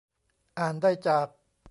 [0.59, 1.27] อ่านได้จาก